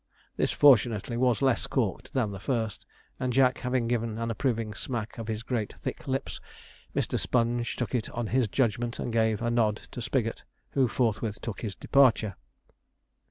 [0.35, 2.87] This fortunately was less corked than the first;
[3.19, 6.39] and Jack having given an approving smack of his great thick lips,
[6.95, 7.19] Mr.
[7.19, 10.41] Sponge took it on his judgement, and gave a nod to Spigot,
[10.71, 12.35] who forthwith took his departure.